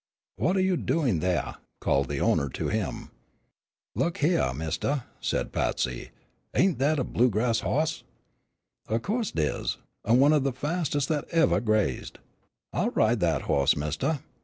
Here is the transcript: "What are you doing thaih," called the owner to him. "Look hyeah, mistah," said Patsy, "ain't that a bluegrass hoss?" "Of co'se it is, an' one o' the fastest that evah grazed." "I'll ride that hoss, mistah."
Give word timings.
"What 0.37 0.57
are 0.57 0.61
you 0.61 0.77
doing 0.77 1.19
thaih," 1.19 1.57
called 1.79 2.07
the 2.07 2.19
owner 2.19 2.49
to 2.49 2.69
him. 2.69 3.11
"Look 3.93 4.17
hyeah, 4.17 4.51
mistah," 4.51 5.03
said 5.19 5.51
Patsy, 5.51 6.09
"ain't 6.55 6.79
that 6.79 6.97
a 6.97 7.03
bluegrass 7.03 7.59
hoss?" 7.59 8.01
"Of 8.87 9.03
co'se 9.03 9.29
it 9.29 9.37
is, 9.39 9.77
an' 10.03 10.17
one 10.19 10.33
o' 10.33 10.39
the 10.39 10.53
fastest 10.53 11.07
that 11.09 11.29
evah 11.31 11.61
grazed." 11.63 12.17
"I'll 12.73 12.89
ride 12.89 13.19
that 13.19 13.43
hoss, 13.43 13.75
mistah." 13.75 14.21